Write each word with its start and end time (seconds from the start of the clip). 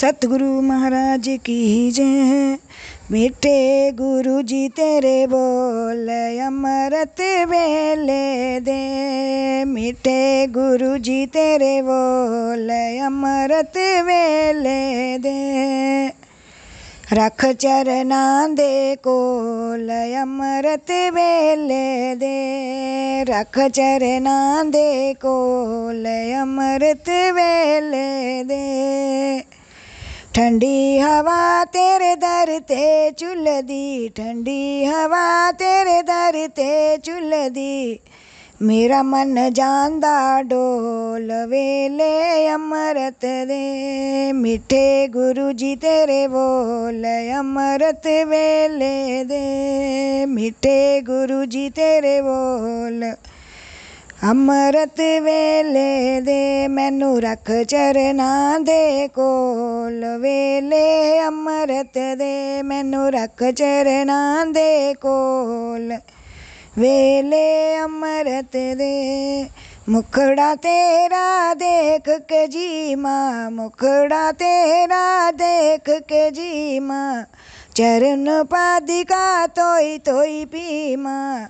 सतगुरु 0.00 0.60
महाराज 0.60 1.28
की 1.28 1.90
जय। 1.90 2.58
मीठे 3.12 3.90
गुरु 3.90 4.42
जी 4.42 4.68
तेरे 4.68 5.26
बोल 5.26 6.08
अमृत 6.46 7.20
वेले 7.20 8.60
दे। 8.60 9.64
मीठे 9.64 10.46
गुरु 10.46 10.98
जी 10.98 11.26
तेरे 11.26 11.82
बोल 11.82 12.70
अमृत 13.06 13.72
वेले 13.76 15.18
दे। 15.18 16.24
रख 17.12 17.44
चरना 17.44 18.48
दे 18.48 18.94
कोल 18.94 19.90
अमृत 20.22 20.90
वेले 20.90 22.14
दे। 22.14 22.54
रख 23.24 23.58
चरना 23.58 24.62
दे 24.62 25.14
कोल 25.14 26.06
अमृत 26.40 27.08
वेले 27.08 28.43
ठंडी 30.36 30.98
हवा 30.98 31.64
तेरे 31.64 32.14
दर 32.14 32.58
ते 32.58 33.10
चुल 33.10 33.44
दी, 33.60 34.08
ठंडी 34.08 34.84
हवा 34.84 35.50
तेरे 35.50 36.02
दर 36.02 36.46
ते 36.46 36.96
चुल 36.96 37.30
दी। 37.48 38.00
मेरा 38.62 39.02
मन 39.02 39.50
जांदा 39.52 40.40
डोल 40.40 41.32
वेले 41.46 42.46
अमृत 42.46 43.24
दे, 43.24 44.32
मिठे 44.32 45.08
गुरु 45.08 45.52
जी 45.52 45.76
तेरे 45.76 46.28
बोल 46.28 47.04
अमृत 47.38 48.06
वेले 48.06 49.24
दे। 49.24 50.26
मिठे 50.26 51.00
गुरु 51.00 51.44
जी 51.44 51.68
तेरे 51.70 52.20
बोल 52.22 53.14
ਅੰਮ੍ਰਿਤ 54.29 54.99
ਵੇਲੇ 55.21 56.21
ਦੇ 56.21 56.67
ਮੈਨੂੰ 56.67 57.21
ਰੱਖ 57.21 57.51
ਚਰਨਾਂ 57.67 58.59
ਦੇ 58.59 59.07
ਕੋਲ 59.07 60.05
ਵੇਲੇ 60.17 61.19
ਅੰਮ੍ਰਿਤ 61.27 61.97
ਦੇ 62.17 62.61
ਮੈਨੂੰ 62.61 63.11
ਰੱਖ 63.11 63.43
ਚਰਨਾਂ 63.43 64.45
ਦੇ 64.45 64.93
ਕੋਲ 64.93 65.93
ਵੇਲੇ 66.79 67.79
ਅੰਮ੍ਰਿਤ 67.83 68.57
ਦੇ 68.75 69.49
ਮੁਖੜਾ 69.89 70.55
ਤੇਰਾ 70.55 71.53
ਦੇਖ 71.53 72.09
ਕੇ 72.27 72.45
ਜੀ 72.47 72.95
ਮਾਂ 72.95 73.51
ਮੁਖੜਾ 73.51 74.31
ਤੇਰਾ 74.31 75.31
ਦੇਖ 75.31 75.89
ਕੇ 76.07 76.29
ਜੀ 76.31 76.79
ਮਾਂ 76.79 77.23
ਚਰਨ 77.75 78.43
ਪਾਦਿਕਾ 78.43 79.47
ਤੋਈ 79.47 79.97
ਤੋਈ 79.97 80.45
ਪੀ 80.45 80.95
ਮਾਂ 80.95 81.47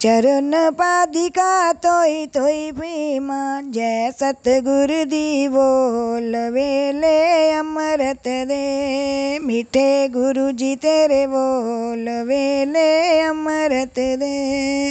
चरण 0.00 0.70
पादिका 0.70 1.72
तोई 1.72 2.26
तोई 2.26 2.72
भीमा 2.72 3.60
जय 3.64 4.12
सतगुरु 4.20 5.04
दी 5.04 5.48
बोल 5.48 6.36
वेले 6.50 7.52
अमृत 7.52 8.28
दे। 8.28 9.38
मीठे 9.38 10.08
गुरु 10.08 10.52
जी 10.52 10.76
तेरे 10.76 11.26
बोल 11.26 12.08
वेले 12.24 13.20
अमृत 13.20 13.94
दे। 13.98 14.90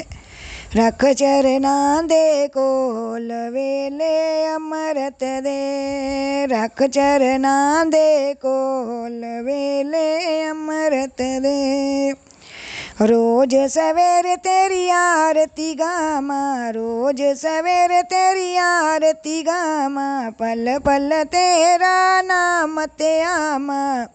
रख 0.76 1.06
चरना 1.06 2.02
दे 2.02 2.48
कोल 2.48 3.31
वेले 3.31 4.45
अमृत 4.45 5.23
दे। 5.23 6.45
रख 6.45 6.83
चरना 6.83 7.83
दे 7.83 8.33
कोल 8.33 9.22
वेले 9.45 10.44
अमृत 10.44 11.22
दे। 11.22 11.95
रोज 13.02 13.56
सवेर 13.56 14.36
तेरी 14.36 14.90
आरती 14.90 15.74
गामा 15.74 16.70
रोज 16.70 17.22
सवेर 17.22 18.02
तेरी 18.02 18.58
आरती 18.58 19.42
गामा 19.42 20.30
पल 20.30 20.80
पल 20.86 21.23
तेरा 21.23 22.22
नाम 22.22 22.86
ते 22.86 23.22
आमा। 23.22 24.08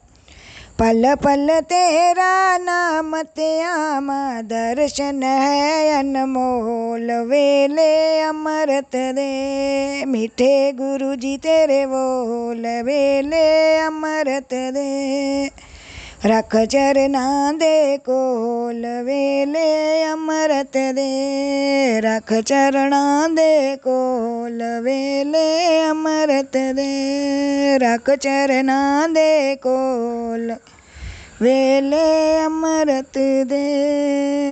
पल 0.79 1.15
पल 1.15 1.61
तेरा 1.61 2.59
नाम 2.59 3.23
ते 3.23 3.63
आमा, 3.63 4.43
दर्शन 4.43 5.23
है 5.23 5.99
अनमोल 5.99 7.11
वेले 7.11 8.21
अमृत 8.21 8.97
दे। 8.97 10.05
मीठे 10.05 10.73
गुरु 10.73 11.17
जी 11.17 11.37
तेरे 11.37 11.87
बोल, 11.87 12.83
वेले 12.83 13.79
अमृत 13.79 14.49
दे। 14.55 15.70
ਰੱਖ 16.27 16.57
ਚਰਨਾਂ 16.65 17.53
ਦੇ 17.53 17.99
ਕੋਲ, 17.99 18.87
ਵੇਲੇ 19.05 20.05
ਅੰਮ੍ਰਿਤ 20.13 20.77
ਦੇ। 20.95 22.01
ਰੱਖ 22.01 22.35
ਚਰਨਾਂ 22.35 23.29
ਦੇ 23.29 23.77
ਕੋਲ, 23.77 24.63
ਵੇਲੇ 24.81 25.87
ਅੰਮ੍ਰਿਤ 25.91 26.57
ਦੇ। 26.75 27.79
ਰੱਖ 27.79 28.11
ਚਰਨਾਂ 28.15 29.09
ਦੇ 29.09 29.57
ਕੋਲ, 29.57 30.55
ਵੇਲੇ 31.43 32.45
ਅੰਮ੍ਰਿਤ 32.45 33.19
ਦੇ। 33.47 33.65